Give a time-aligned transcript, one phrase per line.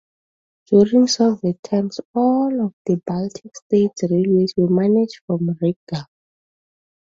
[0.65, 6.07] During Soviet times all of the Baltic states railways were managed from Riga.